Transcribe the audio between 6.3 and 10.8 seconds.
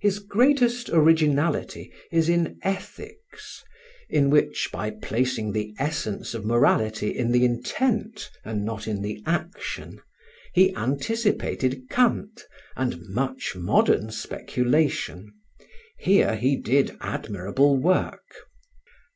of morality in the intent and not in the action, he